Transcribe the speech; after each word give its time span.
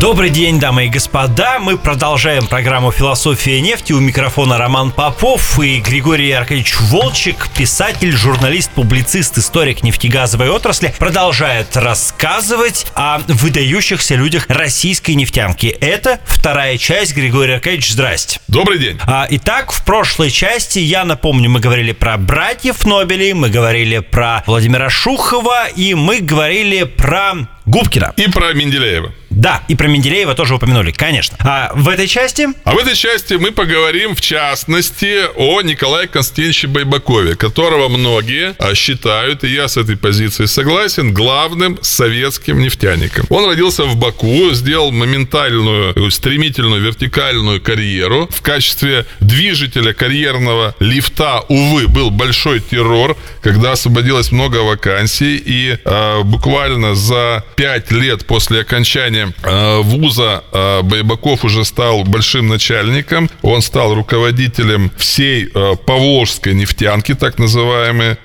Добрый 0.00 0.30
день, 0.30 0.60
дамы 0.60 0.86
и 0.86 0.88
господа. 0.88 1.58
Мы 1.58 1.76
продолжаем 1.76 2.46
программу 2.46 2.92
«Философия 2.92 3.60
нефти». 3.60 3.92
У 3.92 3.98
микрофона 3.98 4.56
Роман 4.56 4.92
Попов 4.92 5.58
и 5.58 5.80
Григорий 5.80 6.30
Аркадьевич 6.30 6.78
Волчек, 6.82 7.48
писатель, 7.56 8.12
журналист, 8.12 8.70
публицист, 8.70 9.36
историк 9.38 9.82
нефтегазовой 9.82 10.50
отрасли, 10.50 10.94
продолжает 10.96 11.76
рассказывать 11.76 12.86
о 12.94 13.18
выдающихся 13.26 14.14
людях 14.14 14.46
российской 14.48 15.16
нефтянки. 15.16 15.66
Это 15.66 16.20
вторая 16.24 16.78
часть. 16.78 17.16
Григорий 17.16 17.54
Аркадьевич, 17.54 17.90
здрасте. 17.90 18.38
Добрый 18.46 18.78
день. 18.78 19.00
А, 19.02 19.26
итак, 19.28 19.72
в 19.72 19.84
прошлой 19.84 20.30
части, 20.30 20.78
я 20.78 21.04
напомню, 21.04 21.50
мы 21.50 21.58
говорили 21.58 21.90
про 21.90 22.16
братьев 22.16 22.86
Нобелей, 22.86 23.32
мы 23.32 23.50
говорили 23.50 23.98
про 23.98 24.44
Владимира 24.46 24.90
Шухова 24.90 25.66
и 25.66 25.94
мы 25.94 26.20
говорили 26.20 26.84
про 26.84 27.48
Губкина. 27.68 28.14
И 28.16 28.28
про 28.30 28.54
Менделеева. 28.54 29.12
Да, 29.30 29.62
и 29.68 29.76
про 29.76 29.86
Менделеева 29.88 30.34
тоже 30.34 30.54
упомянули, 30.54 30.90
конечно. 30.90 31.36
А 31.40 31.70
в 31.74 31.88
этой 31.88 32.08
части? 32.08 32.48
А 32.64 32.74
в 32.74 32.78
этой 32.78 32.96
части 32.96 33.34
мы 33.34 33.52
поговорим, 33.52 34.16
в 34.16 34.20
частности, 34.20 35.26
о 35.36 35.60
Николае 35.60 36.08
Константиновиче 36.08 36.66
Байбакове, 36.66 37.36
которого 37.36 37.88
многие 37.88 38.54
а, 38.58 38.74
считают, 38.74 39.44
и 39.44 39.48
я 39.48 39.68
с 39.68 39.76
этой 39.76 39.96
позиции 39.96 40.46
согласен, 40.46 41.12
главным 41.12 41.78
советским 41.82 42.58
нефтяником. 42.58 43.26
Он 43.28 43.46
родился 43.46 43.84
в 43.84 43.96
Баку, 43.96 44.50
сделал 44.52 44.90
моментальную, 44.90 46.10
стремительную 46.10 46.82
вертикальную 46.82 47.60
карьеру. 47.60 48.28
В 48.32 48.40
качестве 48.40 49.04
движителя 49.20 49.92
карьерного 49.92 50.74
лифта, 50.80 51.44
увы, 51.48 51.86
был 51.86 52.10
большой 52.10 52.60
террор, 52.60 53.16
когда 53.42 53.72
освободилось 53.72 54.32
много 54.32 54.58
вакансий, 54.58 55.36
и 55.36 55.78
э, 55.84 56.22
буквально 56.24 56.94
за 56.94 57.44
пять 57.58 57.90
лет 57.90 58.24
после 58.24 58.60
окончания 58.60 59.34
Э, 59.42 59.80
вуза 59.80 60.44
э, 60.52 60.82
Байбаков 60.82 61.44
уже 61.44 61.64
стал 61.64 62.04
большим 62.04 62.48
начальником. 62.48 63.30
Он 63.42 63.62
стал 63.62 63.94
руководителем 63.94 64.90
всей 64.96 65.48
э, 65.52 65.74
Поволжской 65.86 66.54
нефтянки, 66.54 67.14
так 67.14 67.38
называемый 67.38 68.16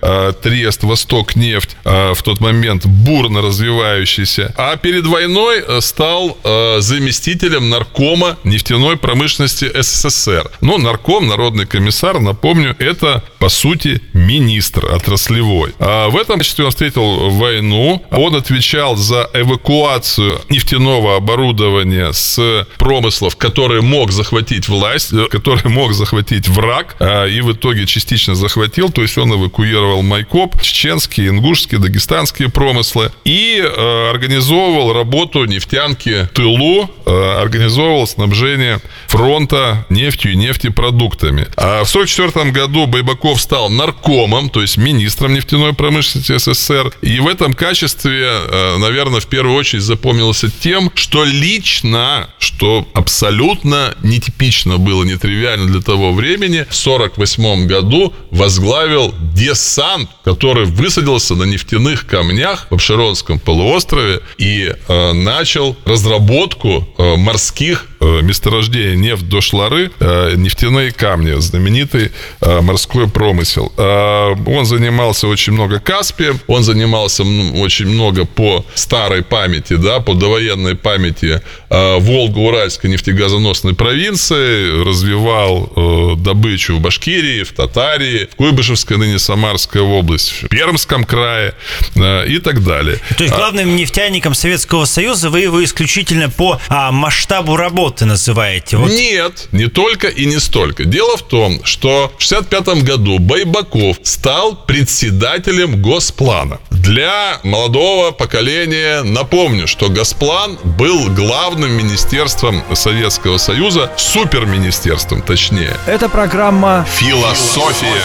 Трест 0.41 0.83
Восток 0.83 1.35
нефть 1.35 1.75
в 1.83 2.17
тот 2.23 2.39
момент 2.39 2.85
бурно 2.85 3.41
развивающийся. 3.41 4.53
А 4.57 4.75
перед 4.75 5.05
войной 5.05 5.63
стал 5.81 6.37
заместителем 6.79 7.69
наркома 7.69 8.37
нефтяной 8.43 8.97
промышленности 8.97 9.69
СССР. 9.73 10.49
Ну, 10.61 10.77
нарком, 10.77 11.27
народный 11.27 11.65
комиссар, 11.65 12.19
напомню, 12.19 12.75
это, 12.79 13.23
по 13.39 13.49
сути, 13.49 14.01
министр 14.13 14.85
отраслевой. 14.93 15.73
А 15.79 16.09
в 16.09 16.17
этом 16.17 16.37
качестве 16.39 16.65
он 16.65 16.71
встретил 16.71 17.29
войну. 17.29 18.03
Он 18.11 18.35
отвечал 18.35 18.95
за 18.95 19.22
эвакуацию 19.33 20.41
нефтяного 20.49 21.15
оборудования 21.17 22.11
с 22.13 22.67
промыслов, 22.77 23.35
который 23.35 23.81
мог 23.81 24.11
захватить 24.11 24.67
власть, 24.67 25.13
э, 25.13 25.27
который 25.29 25.69
мог 25.69 25.93
захватить 25.93 26.47
враг, 26.47 26.95
а, 26.99 27.25
и 27.25 27.41
в 27.41 27.51
итоге 27.53 27.85
частично 27.85 28.35
захватил, 28.35 28.89
то 28.89 29.01
есть 29.01 29.17
он 29.17 29.33
эвакуировал 29.33 30.01
Майкоп, 30.01 30.61
чеченские, 30.61 31.29
ингушские, 31.29 31.79
дагестанские 31.79 32.49
промыслы 32.49 33.11
и 33.25 33.61
э, 33.63 34.09
организовывал 34.09 34.93
работу 34.93 35.45
нефтянки 35.45 36.27
тылу, 36.33 36.89
э, 37.05 37.41
организовывал 37.41 38.07
снабжение 38.07 38.79
фронта 39.07 39.85
нефтью 39.89 40.33
и 40.33 40.35
нефтепродуктами. 40.35 41.47
А 41.57 41.83
в 41.83 41.89
1944 41.89 42.51
году 42.51 42.85
Байбаков 42.87 43.41
стал 43.41 43.69
наркомом, 43.69 44.49
то 44.49 44.61
есть 44.61 44.77
министром 44.77 45.33
нефтяной 45.33 45.73
промышленности 45.73 46.37
СССР, 46.37 46.93
и 47.01 47.19
в 47.19 47.27
этом 47.27 47.53
качестве, 47.53 48.31
наверное, 48.77 49.12
в 49.19 49.27
первую 49.27 49.55
очередь 49.55 49.83
запомнился 49.83 50.49
тем, 50.49 50.91
что 50.95 51.23
лично, 51.23 52.29
что 52.39 52.87
абсолютно 52.93 53.95
нетипично 54.03 54.77
было, 54.77 55.03
нетривиально 55.03 55.67
для 55.67 55.81
того 55.81 56.13
времени, 56.13 56.65
в 56.69 56.87
1948 56.87 57.67
году 57.67 58.13
возглавил 58.31 59.13
десант, 59.33 60.09
который 60.23 60.65
высадился 60.65 61.35
на 61.35 61.43
нефтяных 61.43 62.05
камнях 62.05 62.67
в 62.69 62.75
Обширонском 62.75 63.39
полуострове 63.39 64.21
и 64.37 64.73
э, 64.87 65.13
начал 65.13 65.75
разработку 65.85 66.87
э, 66.97 67.15
морских 67.15 67.87
э, 68.03 68.21
месторождений 68.21 68.95
нефть 68.95 69.27
до 69.27 69.41
Шлары, 69.41 69.91
э, 69.99 70.33
нефтяные 70.35 70.91
камни, 70.91 71.39
знаменитый 71.39 72.11
э, 72.41 72.61
морской 72.61 73.09
промысел. 73.09 73.71
Он 73.77 74.65
занимался 74.65 75.27
очень 75.27 75.53
много 75.53 75.79
Каспием, 75.79 76.39
он 76.47 76.63
занимался 76.63 77.23
очень 77.23 77.87
много 77.87 78.25
по 78.25 78.65
старой 78.75 79.23
памяти, 79.23 79.75
да, 79.75 79.99
по 79.99 80.13
довоенной 80.13 80.75
памяти 80.75 81.41
Волго-Уральской 81.69 82.89
нефтегазоносной 82.89 83.73
провинции, 83.73 84.83
развивал 84.83 86.15
добычу 86.17 86.75
в 86.75 86.79
Башкирии, 86.79 87.43
в 87.43 87.53
Татарии, 87.53 88.27
в 88.31 88.35
Куйбышевской, 88.35 88.97
ныне 88.97 89.19
Самарская 89.19 89.83
область, 89.83 90.43
в 90.43 90.47
Пермском 90.47 91.03
крае 91.03 91.53
и 91.95 92.39
так 92.39 92.63
далее. 92.63 92.99
То 93.17 93.23
есть 93.23 93.33
а 93.35 93.37
главным 93.37 93.75
нефтяником 93.75 94.33
Советского 94.33 94.85
Союза 94.85 95.29
вы 95.29 95.41
его 95.41 95.63
исключительно 95.63 96.29
по 96.29 96.59
а, 96.69 96.91
масштабу 96.91 97.55
работы 97.55 97.92
называете? 98.01 98.77
Вот. 98.77 98.89
Нет, 98.89 99.47
не 99.51 99.67
только 99.67 100.07
и 100.07 100.25
не 100.25 100.39
столько. 100.39 100.85
Дело 100.85 101.17
в 101.17 101.23
том, 101.23 101.63
что 101.63 102.11
в 102.17 102.25
1965 102.25 102.83
году 102.83 103.19
Байбаков 103.19 103.97
стал 104.03 104.55
председателем 104.55 105.81
Госплана. 105.81 106.59
Для 106.71 107.39
молодого 107.43 108.11
поколения 108.11 109.03
напомню, 109.03 109.67
что 109.67 109.89
Госплан 109.89 110.57
был 110.63 111.09
главным 111.09 111.71
министерством 111.71 112.63
Советского 112.73 113.37
Союза, 113.37 113.91
суперминистерством 113.97 115.21
точнее. 115.21 115.77
Это 115.85 116.09
программа 116.09 116.85
«Философия 116.97 118.03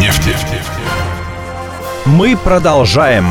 нефти». 0.00 0.34
Мы 2.06 2.36
продолжаем. 2.36 3.26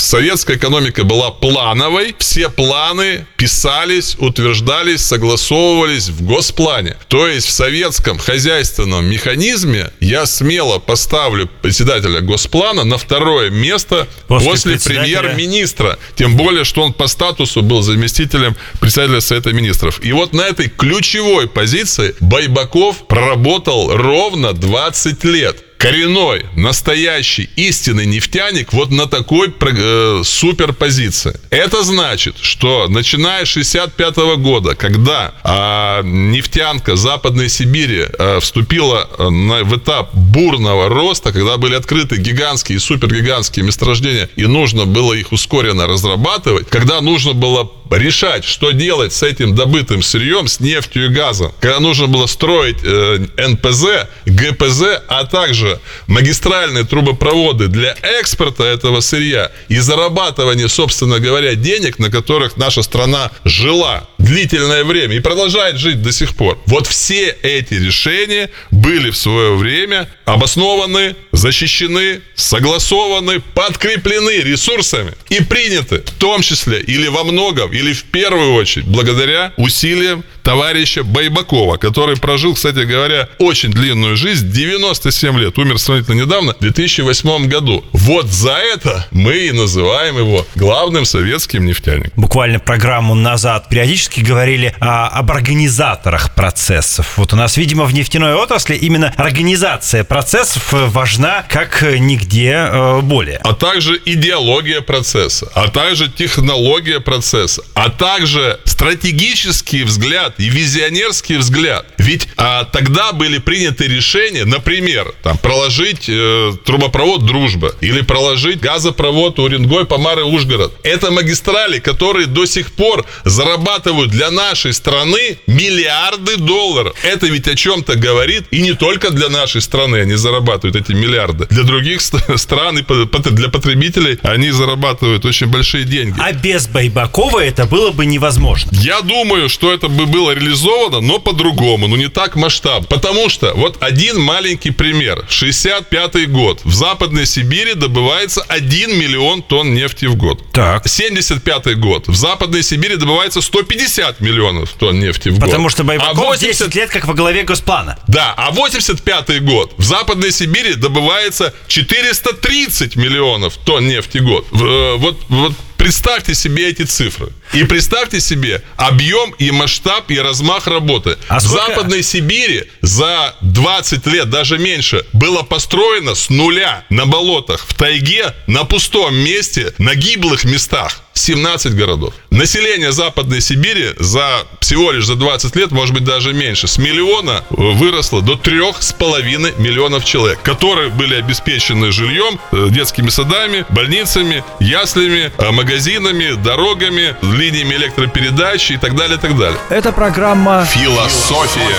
Советская 0.00 0.56
экономика 0.56 1.04
была 1.04 1.30
плановой, 1.30 2.14
все 2.18 2.48
планы 2.48 3.26
писались, 3.36 4.16
утверждались, 4.18 5.00
согласовывались 5.00 6.08
в 6.08 6.22
госплане. 6.24 6.96
То 7.08 7.26
есть 7.26 7.46
в 7.46 7.50
советском 7.50 8.18
хозяйственном 8.18 9.06
механизме 9.06 9.90
я 10.00 10.26
смело 10.26 10.78
поставлю 10.78 11.48
председателя 11.62 12.20
госплана 12.20 12.84
на 12.84 12.98
второе 12.98 13.50
место 13.50 14.08
после, 14.28 14.50
после 14.50 14.78
премьер-министра. 14.78 15.98
Тем 16.14 16.36
более, 16.36 16.64
что 16.64 16.82
он 16.82 16.92
по 16.92 17.06
статусу 17.06 17.62
был 17.62 17.82
заместителем 17.82 18.56
председателя 18.80 19.20
Совета 19.20 19.52
Министров. 19.52 20.00
И 20.02 20.12
вот 20.12 20.32
на 20.32 20.42
этой 20.42 20.68
ключевой 20.68 21.48
позиции 21.48 22.14
Байбаков 22.20 23.06
проработал 23.06 23.96
ровно 23.96 24.52
20 24.52 25.24
лет 25.24 25.63
коренной, 25.84 26.46
настоящий, 26.56 27.50
истинный 27.56 28.06
нефтяник 28.06 28.72
вот 28.72 28.90
на 28.90 29.06
такой 29.06 29.52
э, 29.60 30.22
суперпозиции. 30.24 31.38
Это 31.50 31.84
значит, 31.84 32.36
что 32.40 32.86
начиная 32.88 33.44
с 33.44 33.48
65 33.48 34.16
года, 34.38 34.74
когда 34.76 35.34
э, 35.44 36.06
нефтянка 36.06 36.96
Западной 36.96 37.50
Сибири 37.50 38.06
э, 38.06 38.40
вступила 38.40 39.06
э, 39.18 39.28
на, 39.28 39.62
в 39.62 39.76
этап 39.76 40.14
бурного 40.14 40.88
роста, 40.88 41.34
когда 41.34 41.58
были 41.58 41.74
открыты 41.74 42.16
гигантские 42.16 42.76
и 42.76 42.78
супергигантские 42.78 43.66
месторождения, 43.66 44.30
и 44.36 44.46
нужно 44.46 44.86
было 44.86 45.12
их 45.12 45.32
ускоренно 45.32 45.86
разрабатывать, 45.86 46.66
когда 46.70 47.02
нужно 47.02 47.34
было 47.34 47.70
решать, 47.98 48.44
что 48.44 48.72
делать 48.72 49.12
с 49.12 49.22
этим 49.22 49.54
добытым 49.54 50.02
сырьем, 50.02 50.48
с 50.48 50.60
нефтью 50.60 51.06
и 51.06 51.08
газом, 51.08 51.52
когда 51.60 51.80
нужно 51.80 52.06
было 52.06 52.26
строить 52.26 52.78
э, 52.82 53.26
НПЗ, 53.36 54.08
ГПЗ, 54.26 55.02
а 55.08 55.24
также 55.24 55.80
магистральные 56.06 56.84
трубопроводы 56.84 57.68
для 57.68 57.96
экспорта 58.02 58.64
этого 58.64 59.00
сырья 59.00 59.50
и 59.68 59.78
зарабатывания, 59.78 60.68
собственно 60.68 61.18
говоря, 61.18 61.54
денег, 61.54 61.98
на 61.98 62.10
которых 62.10 62.56
наша 62.56 62.82
страна 62.82 63.30
жила 63.44 64.06
длительное 64.18 64.84
время 64.84 65.16
и 65.16 65.20
продолжает 65.20 65.78
жить 65.78 66.02
до 66.02 66.12
сих 66.12 66.34
пор. 66.34 66.58
Вот 66.66 66.86
все 66.86 67.36
эти 67.42 67.74
решения 67.74 68.50
были 68.70 69.10
в 69.10 69.16
свое 69.16 69.54
время 69.54 70.08
обоснованы, 70.24 71.16
защищены, 71.32 72.22
согласованы, 72.34 73.40
подкреплены 73.40 74.40
ресурсами 74.40 75.12
и 75.28 75.42
приняты, 75.42 75.98
в 75.98 76.10
том 76.12 76.42
числе 76.42 76.80
или 76.80 77.08
во 77.08 77.24
многом, 77.24 77.72
или 77.72 77.83
в 77.92 78.04
первую 78.04 78.54
очередь, 78.54 78.86
благодаря 78.86 79.52
усилиям 79.56 80.24
товарища 80.44 81.02
Байбакова, 81.02 81.78
который 81.78 82.16
прожил, 82.16 82.54
кстати 82.54 82.84
говоря, 82.84 83.28
очень 83.38 83.72
длинную 83.72 84.16
жизнь, 84.16 84.50
97 84.50 85.38
лет, 85.38 85.58
умер 85.58 85.78
сравнительно 85.78 86.20
недавно, 86.20 86.54
в 86.54 86.60
2008 86.60 87.48
году. 87.48 87.84
Вот 87.92 88.26
за 88.26 88.52
это 88.52 89.06
мы 89.10 89.34
и 89.46 89.52
называем 89.52 90.18
его 90.18 90.46
главным 90.54 91.06
советским 91.06 91.64
нефтяником. 91.64 92.12
Буквально 92.16 92.60
программу 92.60 93.14
назад 93.14 93.68
периодически 93.68 94.20
говорили 94.20 94.74
о, 94.80 95.08
об 95.08 95.30
организаторах 95.30 96.34
процессов. 96.34 97.14
Вот 97.16 97.32
у 97.32 97.36
нас, 97.36 97.56
видимо, 97.56 97.84
в 97.86 97.94
нефтяной 97.94 98.34
отрасли 98.34 98.74
именно 98.76 99.12
организация 99.16 100.04
процессов 100.04 100.68
важна 100.70 101.44
как 101.48 101.82
нигде 101.82 102.68
э, 102.70 103.00
более. 103.00 103.38
А 103.38 103.54
также 103.54 104.00
идеология 104.04 104.82
процесса, 104.82 105.50
а 105.54 105.68
также 105.68 106.10
технология 106.10 107.00
процесса, 107.00 107.62
а 107.74 107.88
также 107.88 108.60
стратегический 108.64 109.84
взгляд 109.84 110.33
и 110.38 110.48
визионерский 110.48 111.36
взгляд. 111.36 111.86
Ведь 111.98 112.28
а, 112.36 112.64
тогда 112.64 113.12
были 113.12 113.38
приняты 113.38 113.86
решения, 113.86 114.44
например, 114.44 115.14
там, 115.22 115.38
проложить 115.38 116.08
э, 116.08 116.52
трубопровод 116.64 117.24
«Дружба» 117.24 117.74
или 117.80 118.00
проложить 118.02 118.60
газопровод 118.60 119.38
Уренгой, 119.38 119.86
Помары, 119.86 120.24
Ужгород. 120.24 120.72
Это 120.82 121.10
магистрали, 121.10 121.78
которые 121.78 122.26
до 122.26 122.46
сих 122.46 122.72
пор 122.72 123.04
зарабатывают 123.24 124.10
для 124.10 124.30
нашей 124.30 124.72
страны 124.72 125.38
миллиарды 125.46 126.36
долларов. 126.36 126.96
Это 127.02 127.26
ведь 127.26 127.48
о 127.48 127.54
чем-то 127.54 127.96
говорит, 127.96 128.44
и 128.50 128.60
не 128.60 128.74
только 128.74 129.10
для 129.10 129.28
нашей 129.28 129.60
страны 129.60 129.98
они 129.98 130.14
зарабатывают 130.14 130.76
эти 130.76 130.92
миллиарды. 130.92 131.46
Для 131.50 131.62
других 131.62 132.00
стран 132.00 132.78
и 132.78 132.84
для 133.30 133.48
потребителей 133.48 134.18
они 134.22 134.50
зарабатывают 134.50 135.24
очень 135.24 135.46
большие 135.46 135.84
деньги. 135.84 136.14
А 136.18 136.32
без 136.32 136.66
Байбакова 136.66 137.40
это 137.44 137.66
было 137.66 137.90
бы 137.90 138.06
невозможно. 138.06 138.70
Я 138.72 139.00
думаю, 139.00 139.48
что 139.48 139.72
это 139.72 139.88
бы 139.88 140.06
было 140.06 140.23
реализовано, 140.32 141.00
но 141.00 141.18
по-другому, 141.18 141.88
ну 141.88 141.96
не 141.96 142.08
так 142.08 142.36
масштаб. 142.36 142.86
Потому 142.88 143.28
что 143.28 143.52
вот 143.54 143.76
один 143.80 144.20
маленький 144.20 144.70
пример. 144.70 145.24
65 145.28 146.30
год. 146.30 146.60
В 146.64 146.74
Западной 146.74 147.26
Сибири 147.26 147.74
добывается 147.74 148.42
1 148.42 148.98
миллион 148.98 149.42
тонн 149.42 149.74
нефти 149.74 150.06
в 150.06 150.16
год. 150.16 150.40
Так. 150.52 150.88
75 150.88 151.78
год. 151.78 152.08
В 152.08 152.14
Западной 152.14 152.62
Сибири 152.62 152.96
добывается 152.96 153.40
150 153.40 154.20
миллионов 154.20 154.72
тонн 154.72 155.00
нефти 155.00 155.28
в 155.28 155.38
год. 155.38 155.44
Потому 155.44 155.68
что 155.68 155.84
Байбаков 155.84 156.18
а 156.18 156.26
80... 156.26 156.58
10 156.58 156.74
лет 156.74 156.90
как 156.90 157.06
во 157.06 157.14
главе 157.14 157.42
Госплана. 157.42 157.98
Да, 158.08 158.34
а 158.36 158.50
85 158.50 159.44
год. 159.44 159.72
В 159.76 159.84
Западной 159.84 160.32
Сибири 160.32 160.74
добывается 160.74 161.54
430 161.68 162.96
миллионов 162.96 163.56
тонн 163.56 163.86
нефти 163.86 164.18
в 164.18 164.24
год. 164.24 164.46
Э, 164.52 164.96
вот, 164.96 165.18
вот 165.28 165.52
Представьте 165.84 166.34
себе 166.34 166.70
эти 166.70 166.82
цифры. 166.82 167.28
И 167.54 167.62
представьте 167.62 168.18
себе 168.18 168.62
объем 168.76 169.30
и 169.38 169.52
масштаб 169.52 170.10
и 170.10 170.18
размах 170.18 170.66
работы. 170.66 171.16
А 171.28 171.38
в 171.38 171.42
Западной 171.42 172.02
Сибири 172.02 172.64
за 172.80 173.36
20 173.42 174.06
лет, 174.08 174.28
даже 174.28 174.58
меньше, 174.58 175.04
было 175.12 175.42
построено 175.42 176.16
с 176.16 176.30
нуля 176.30 176.84
на 176.90 177.06
болотах, 177.06 177.64
в 177.68 177.74
тайге, 177.74 178.34
на 178.48 178.64
пустом 178.64 179.14
месте, 179.14 179.72
на 179.78 179.94
гиблых 179.94 180.44
местах. 180.44 181.04
17 181.14 181.74
городов. 181.74 182.12
Население 182.30 182.92
Западной 182.92 183.40
Сибири 183.40 183.90
за 183.98 184.46
всего 184.60 184.90
лишь 184.90 185.06
за 185.06 185.14
20 185.14 185.54
лет, 185.56 185.70
может 185.70 185.94
быть 185.94 186.04
даже 186.04 186.32
меньше, 186.32 186.66
с 186.66 186.76
миллиона 186.76 187.44
выросло 187.50 188.20
до 188.20 188.36
трех 188.36 188.82
с 188.82 188.92
половиной 188.92 189.52
миллионов 189.58 190.04
человек, 190.04 190.42
которые 190.42 190.90
были 190.90 191.14
обеспечены 191.14 191.92
жильем, 191.92 192.40
э, 192.50 192.68
детскими 192.70 193.10
садами, 193.10 193.64
больницами, 193.70 194.42
яслями, 194.58 195.32
э, 195.38 195.50
магазинами, 195.52 196.32
дорогами, 196.42 197.16
линиями 197.44 197.74
электропередач 197.74 198.70
и 198.70 198.76
так 198.76 198.94
далее, 198.96 199.16
и 199.18 199.20
так 199.20 199.36
далее. 199.36 199.58
Это 199.68 199.92
программа 199.92 200.64
«Философия 200.64 201.76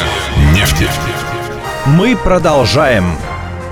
нефти». 0.53 0.87
Мы 1.85 2.15
продолжаем. 2.15 3.17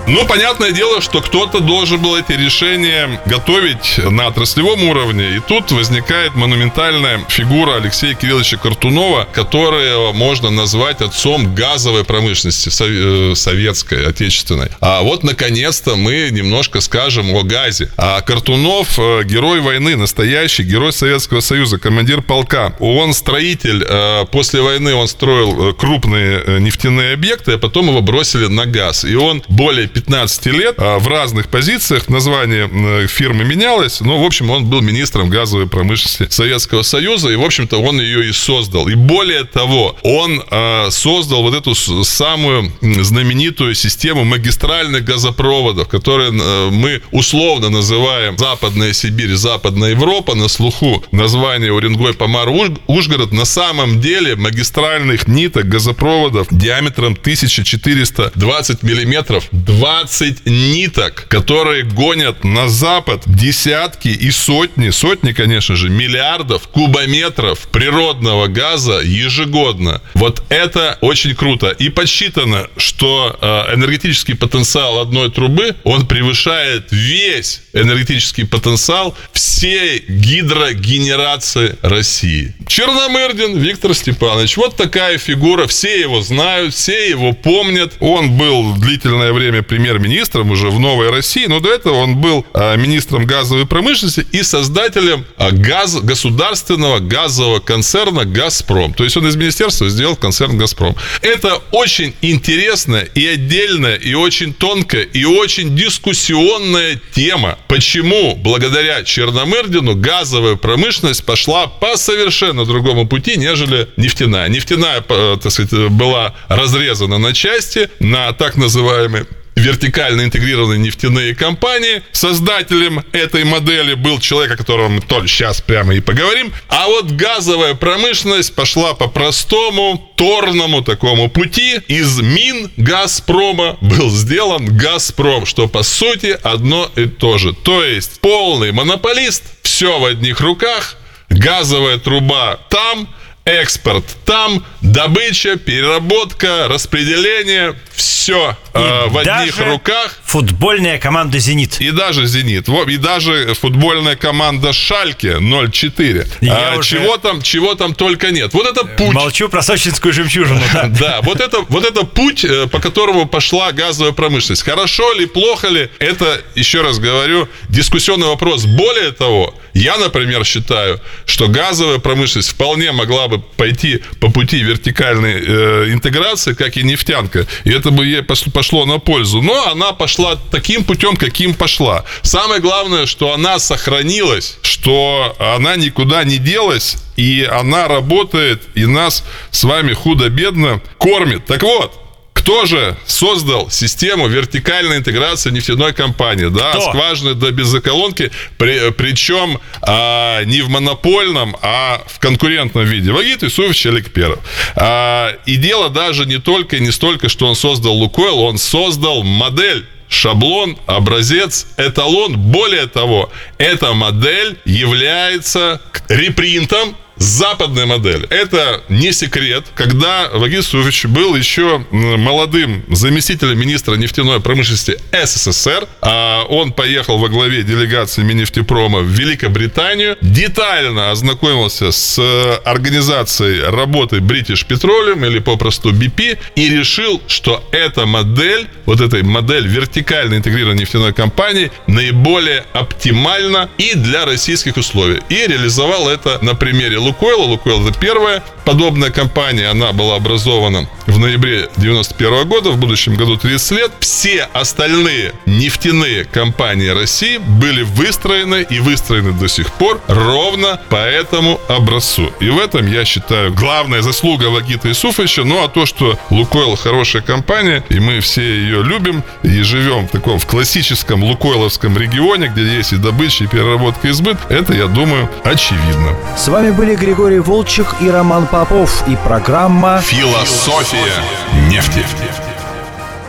Ну, 0.05 0.25
понятное 0.27 0.71
дело, 0.71 1.01
что 1.01 1.21
кто-то 1.21 1.61
должен 1.61 2.01
был 2.01 2.17
эти 2.17 2.33
решения 2.33 3.21
готовить 3.25 3.97
на 3.97 4.27
отраслевом 4.27 4.83
уровне. 4.83 5.37
И 5.37 5.39
тут 5.39 5.71
возникает 5.71 6.35
монументальная 6.35 7.21
фигура 7.29 7.77
Алексея 7.77 8.13
Кирилловича 8.13 8.57
Картунова, 8.57 9.27
которого 9.31 10.11
можно 10.11 10.49
назвать 10.49 11.01
отцом 11.01 11.55
газовой 11.55 12.03
промышленности 12.03 12.69
э, 12.81 13.35
советской, 13.35 14.05
отечественной. 14.05 14.69
А 14.81 15.03
вот, 15.03 15.23
наконец-то, 15.23 15.95
мы 15.95 16.29
немножко 16.31 16.81
скажем 16.81 17.33
о 17.33 17.43
газе. 17.43 17.89
А 17.95 18.19
Картунов 18.21 18.99
э, 18.99 19.23
герой 19.23 19.61
войны, 19.61 19.95
настоящий 19.95 20.63
герой 20.63 20.91
Советского 20.91 21.39
Союза, 21.39 21.77
командир 21.77 22.21
полка. 22.21 22.75
Он 22.79 23.13
строитель. 23.13 23.85
Э, 23.87 24.25
после 24.29 24.61
войны 24.61 24.93
он 24.95 25.07
строил 25.07 25.73
крупные 25.73 26.59
нефтяные 26.59 27.13
объекты, 27.13 27.53
а 27.53 27.57
потом 27.57 27.87
его 27.87 28.01
бросили 28.01 28.47
на 28.47 28.65
газ. 28.65 29.05
И 29.05 29.15
он 29.15 29.41
более 29.47 29.92
15 29.93 30.45
лет 30.47 30.75
а, 30.77 30.99
в 30.99 31.07
разных 31.07 31.47
позициях. 31.47 32.09
Название 32.09 33.07
фирмы 33.07 33.43
менялось. 33.43 34.01
Но, 34.01 34.21
в 34.21 34.25
общем, 34.25 34.49
он 34.49 34.65
был 34.65 34.81
министром 34.81 35.29
газовой 35.29 35.67
промышленности 35.67 36.27
Советского 36.29 36.81
Союза. 36.81 37.29
И, 37.29 37.35
в 37.35 37.43
общем-то, 37.43 37.77
он 37.77 37.99
ее 37.99 38.29
и 38.29 38.31
создал. 38.31 38.87
И 38.87 38.95
более 38.95 39.43
того, 39.43 39.97
он 40.03 40.43
а, 40.49 40.89
создал 40.91 41.43
вот 41.43 41.53
эту 41.53 41.75
самую 41.75 42.71
знаменитую 42.81 43.75
систему 43.75 44.23
магистральных 44.23 45.03
газопроводов, 45.03 45.87
которые 45.87 46.31
мы 46.31 47.01
условно 47.11 47.69
называем 47.69 48.37
Западная 48.37 48.93
Сибирь, 48.93 49.33
Западная 49.35 49.91
Европа. 49.91 50.35
На 50.35 50.47
слуху 50.47 51.03
название 51.11 51.71
Уренгой, 51.71 52.13
Помар, 52.13 52.49
Ужгород. 52.87 53.31
На 53.31 53.45
самом 53.45 54.01
деле 54.01 54.35
магистральных 54.35 55.27
ниток 55.27 55.67
газопроводов 55.67 56.47
диаметром 56.51 57.13
1420 57.13 58.83
миллиметров 58.83 59.47
20 59.83 60.45
ниток, 60.45 61.25
которые 61.27 61.83
гонят 61.83 62.45
на 62.45 62.69
запад 62.69 63.23
десятки 63.25 64.07
и 64.07 64.31
сотни, 64.31 64.91
сотни, 64.91 65.33
конечно 65.33 65.75
же, 65.75 65.89
миллиардов 65.89 66.69
кубометров 66.69 67.67
природного 67.67 68.47
газа 68.47 69.01
ежегодно. 69.03 70.01
Вот 70.13 70.41
это 70.47 70.97
очень 71.01 71.35
круто. 71.35 71.71
И 71.71 71.89
подсчитано, 71.89 72.69
что 72.77 73.37
э, 73.41 73.75
энергетический 73.75 74.37
потенциал 74.37 74.99
одной 74.99 75.29
трубы, 75.29 75.75
он 75.83 76.07
превышает 76.07 76.85
весь 76.91 77.63
энергетический 77.73 78.47
потенциал 78.47 79.17
всей 79.33 80.05
гидрогенерации 80.07 81.75
России. 81.81 82.53
Черномырдин 82.67 83.57
Виктор 83.57 83.93
Степанович. 83.93 84.55
Вот 84.55 84.77
такая 84.77 85.17
фигура. 85.17 85.67
Все 85.67 85.99
его 85.99 86.21
знают, 86.21 86.73
все 86.73 87.09
его 87.09 87.33
помнят. 87.33 87.93
Он 87.99 88.37
был 88.37 88.75
длительное 88.75 89.33
время 89.33 89.61
премьер-министром 89.73 90.51
уже 90.51 90.69
в 90.69 90.79
Новой 90.79 91.09
России, 91.09 91.47
но 91.47 91.59
до 91.59 91.73
этого 91.73 91.95
он 91.95 92.17
был 92.17 92.45
а, 92.53 92.75
министром 92.75 93.25
газовой 93.25 93.65
промышленности 93.65 94.23
и 94.31 94.43
создателем 94.43 95.25
а, 95.37 95.49
газ, 95.49 95.99
государственного 95.99 96.99
газового 96.99 97.59
концерна 97.59 98.23
«Газпром». 98.23 98.93
То 98.93 99.03
есть 99.03 99.17
он 99.17 99.27
из 99.27 99.35
министерства 99.35 99.89
сделал 99.89 100.15
концерн 100.15 100.59
«Газпром». 100.59 100.95
Это 101.23 101.55
очень 101.71 102.13
интересная 102.21 103.01
и 103.15 103.25
отдельная, 103.25 103.95
и 103.95 104.13
очень 104.13 104.53
тонкая, 104.53 105.01
и 105.01 105.25
очень 105.25 105.75
дискуссионная 105.75 107.01
тема. 107.15 107.57
Почему 107.67 108.35
благодаря 108.35 109.03
Черномырдину 109.03 109.95
газовая 109.95 110.55
промышленность 110.55 111.25
пошла 111.25 111.65
по 111.65 111.97
совершенно 111.97 112.65
другому 112.65 113.07
пути, 113.07 113.37
нежели 113.37 113.87
нефтяная. 113.97 114.49
Нефтяная, 114.49 115.03
э, 115.09 115.37
так 115.41 115.51
сказать, 115.51 115.89
была 115.89 116.35
разрезана 116.47 117.17
на 117.17 117.33
части, 117.33 117.89
на 117.99 118.33
так 118.33 118.55
называемые 118.55 119.25
вертикально 119.55 120.23
интегрированные 120.23 120.79
нефтяные 120.79 121.35
компании. 121.35 122.03
Создателем 122.11 123.03
этой 123.11 123.43
модели 123.43 123.93
был 123.93 124.19
человек, 124.19 124.53
о 124.53 124.57
котором 124.57 124.93
мы 124.93 125.01
только 125.01 125.27
сейчас 125.27 125.61
прямо 125.61 125.93
и 125.93 125.99
поговорим. 125.99 126.53
А 126.69 126.87
вот 126.87 127.11
газовая 127.11 127.75
промышленность 127.75 128.55
пошла 128.55 128.93
по 128.93 129.07
простому, 129.07 130.11
торному 130.15 130.81
такому 130.81 131.29
пути. 131.29 131.81
Из 131.87 132.19
мин 132.19 132.71
Газпрома 132.77 133.77
был 133.81 134.09
сделан 134.09 134.77
Газпром, 134.77 135.45
что 135.45 135.67
по 135.67 135.83
сути 135.83 136.37
одно 136.43 136.89
и 136.95 137.05
то 137.05 137.37
же. 137.37 137.53
То 137.53 137.83
есть 137.83 138.19
полный 138.21 138.71
монополист, 138.71 139.43
все 139.61 139.99
в 139.99 140.05
одних 140.05 140.41
руках, 140.41 140.97
газовая 141.29 141.97
труба 141.97 142.59
там, 142.69 143.07
экспорт 143.45 144.05
там, 144.25 144.65
добыча, 144.81 145.57
переработка, 145.57 146.67
распределение, 146.69 147.75
все 147.93 148.57
э, 148.73 149.07
в 149.07 149.17
одних 149.17 149.59
руках. 149.59 150.17
Футбольная 150.23 150.97
команда 150.97 151.39
«Зенит». 151.39 151.79
И 151.81 151.91
даже 151.91 152.25
«Зенит». 152.25 152.67
И 152.87 152.97
даже 152.97 153.53
футбольная 153.53 154.15
команда 154.15 154.71
«Шальке» 154.71 155.33
0-4. 155.39 156.49
А, 156.49 156.77
уже... 156.77 156.89
чего, 156.89 157.17
там, 157.17 157.41
чего 157.41 157.75
там 157.75 157.93
только 157.93 158.31
нет. 158.31 158.53
Вот 158.53 158.65
это 158.65 158.85
путь. 158.85 159.13
Молчу 159.13 159.49
про 159.49 159.61
сочинскую 159.61 160.13
жемчужину. 160.13 160.61
Да, 160.99 161.21
вот 161.23 161.39
это, 161.39 161.61
вот 161.69 161.85
это 161.85 162.05
путь, 162.05 162.45
э, 162.45 162.67
по 162.67 162.79
которому 162.79 163.25
пошла 163.25 163.71
газовая 163.71 164.11
промышленность. 164.13 164.63
Хорошо 164.63 165.13
ли, 165.13 165.25
плохо 165.25 165.67
ли, 165.67 165.89
это, 165.99 166.41
еще 166.55 166.81
раз 166.81 166.99
говорю, 166.99 167.49
дискуссионный 167.69 168.27
вопрос. 168.27 168.65
Более 168.65 169.11
того, 169.11 169.55
Я, 169.73 169.97
например, 169.97 170.45
считаю, 170.45 171.01
что 171.25 171.47
газовая 171.47 171.97
промышленность 171.97 172.49
вполне 172.49 172.91
могла 172.91 173.27
бы 173.27 173.32
пойти 173.39 174.01
по 174.19 174.29
пути 174.29 174.61
вертикальной 174.61 175.43
э, 175.45 175.93
интеграции, 175.93 176.53
как 176.53 176.77
и 176.77 176.83
нефтянка, 176.83 177.47
и 177.63 177.71
это 177.71 177.91
бы 177.91 178.05
ей 178.05 178.23
пошло 178.23 178.85
на 178.85 178.99
пользу. 178.99 179.41
Но 179.41 179.67
она 179.67 179.93
пошла 179.93 180.35
таким 180.51 180.83
путем, 180.83 181.15
каким 181.15 181.53
пошла. 181.53 182.05
Самое 182.21 182.61
главное, 182.61 183.05
что 183.05 183.33
она 183.33 183.59
сохранилась, 183.59 184.57
что 184.61 185.35
она 185.39 185.75
никуда 185.75 186.23
не 186.23 186.37
делась, 186.37 186.97
и 187.15 187.47
она 187.49 187.87
работает, 187.87 188.63
и 188.75 188.85
нас 188.85 189.23
с 189.51 189.63
вами 189.63 189.93
худо-бедно 189.93 190.81
кормит. 190.97 191.45
Так 191.45 191.63
вот, 191.63 192.02
кто 192.43 192.65
же 192.65 192.97
создал 193.05 193.71
систему 193.71 194.27
вертикальной 194.27 194.97
интеграции 194.97 195.49
нефтяной 195.49 195.93
компании? 195.93 196.47
Да, 196.47 196.71
Кто? 196.71 196.89
скважины 196.89 197.35
до 197.35 197.51
беззаколонки, 197.51 198.31
при, 198.57 198.91
причем 198.91 199.61
а, 199.81 200.43
не 200.43 200.61
в 200.61 200.67
монопольном, 200.67 201.55
а 201.61 202.03
в 202.05 202.19
конкурентном 202.19 202.83
виде. 202.83 203.13
Вагит 203.13 203.43
Исуевич 203.43 203.87
Эликперов. 203.87 204.39
А, 204.75 205.33
и 205.45 205.55
дело 205.55 205.89
даже 205.89 206.25
не 206.25 206.37
только 206.37 206.75
и 206.75 206.79
не 206.81 206.91
столько, 206.91 207.29
что 207.29 207.47
он 207.47 207.55
создал 207.55 207.93
Лукойл, 207.93 208.41
он 208.41 208.57
создал 208.57 209.23
модель 209.23 209.85
шаблон, 210.09 210.77
образец, 210.85 211.67
эталон. 211.77 212.37
Более 212.37 212.87
того, 212.87 213.31
эта 213.57 213.93
модель 213.93 214.57
является 214.65 215.79
репринтом 216.09 216.97
западная 217.23 217.85
модель. 217.85 218.25
Это 218.29 218.81
не 218.89 219.11
секрет. 219.11 219.65
Когда 219.75 220.29
Вагис 220.33 220.67
Сурович 220.67 221.05
был 221.05 221.35
еще 221.35 221.85
молодым 221.91 222.83
заместителем 222.89 223.59
министра 223.59 223.95
нефтяной 223.95 224.41
промышленности 224.41 224.97
СССР, 225.11 225.87
а 226.01 226.43
он 226.43 226.73
поехал 226.73 227.17
во 227.17 227.29
главе 227.29 227.63
делегации 227.63 228.23
Миннефтепрома 228.23 228.99
в 228.99 229.07
Великобританию, 229.07 230.17
детально 230.21 231.11
ознакомился 231.11 231.91
с 231.91 232.19
организацией 232.65 233.61
работы 233.61 234.17
British 234.17 234.67
Petroleum 234.67 235.25
или 235.25 235.39
попросту 235.39 235.91
BP 235.91 236.37
и 236.55 236.69
решил, 236.69 237.21
что 237.27 237.63
эта 237.71 238.05
модель, 238.05 238.67
вот 238.85 238.99
эта 239.01 239.23
модель 239.23 239.67
вертикально 239.67 240.35
интегрированной 240.35 240.81
нефтяной 240.81 241.13
компании 241.13 241.71
наиболее 241.87 242.65
оптимальна 242.73 243.69
и 243.77 243.93
для 243.95 244.25
российских 244.25 244.77
условий. 244.77 245.21
И 245.29 245.35
реализовал 245.35 246.09
это 246.09 246.39
на 246.41 246.55
примере 246.55 246.97
Лукойла. 247.13 247.43
Лукойл 247.43 247.87
это 247.87 247.99
первая 247.99 248.43
подобная 248.65 249.11
компания. 249.11 249.67
Она 249.67 249.91
была 249.91 250.15
образована 250.15 250.87
в 251.05 251.19
ноябре 251.19 251.69
91 251.77 252.47
года. 252.47 252.71
В 252.71 252.77
будущем 252.77 253.15
году 253.15 253.37
30 253.37 253.71
лет. 253.71 253.91
Все 253.99 254.47
остальные 254.53 255.33
нефтяные 255.45 256.25
компании 256.25 256.87
России 256.87 257.37
были 257.37 257.83
выстроены 257.83 258.65
и 258.67 258.79
выстроены 258.79 259.33
до 259.33 259.47
сих 259.47 259.71
пор 259.73 260.01
ровно 260.07 260.79
по 260.89 260.95
этому 260.95 261.59
образцу. 261.67 262.31
И 262.39 262.49
в 262.49 262.57
этом, 262.57 262.87
я 262.87 263.05
считаю, 263.05 263.53
главная 263.53 264.01
заслуга 264.01 264.45
Вагита 264.45 264.91
Исуфовича. 264.91 265.43
Ну, 265.43 265.63
а 265.63 265.67
то, 265.67 265.85
что 265.85 266.17
Лукойл 266.31 266.75
хорошая 266.75 267.21
компания, 267.21 267.83
и 267.89 267.99
мы 267.99 268.21
все 268.21 268.41
ее 268.41 268.81
любим, 268.81 269.23
и 269.43 269.61
живем 269.61 270.07
в 270.07 270.11
таком 270.11 270.39
в 270.39 270.47
классическом 270.47 271.23
лукойловском 271.23 271.95
регионе, 271.97 272.47
где 272.47 272.77
есть 272.77 272.93
и 272.93 272.97
добыча, 272.97 273.43
и 273.43 273.47
переработка, 273.47 274.07
и 274.07 274.11
сбыт, 274.11 274.37
это, 274.49 274.73
я 274.73 274.87
думаю, 274.87 275.29
очевидно. 275.43 276.15
С 276.37 276.47
вами 276.47 276.71
были 276.71 276.95
Григорий 277.03 277.39
Волчек 277.39 277.97
и 277.99 278.09
Роман 278.09 278.47
Попов 278.47 279.05
и 279.09 279.17
программа 279.17 279.99
«Философия 279.99 281.21
нефти». 281.69 281.99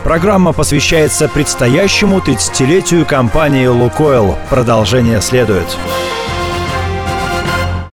Программа 0.01 0.53
посвящается 0.53 1.27
предстоящему 1.27 2.19
30-летию 2.19 3.05
компании 3.05 3.67
«Лукойл». 3.67 4.37
Продолжение 4.49 5.19
следует. 5.19 5.67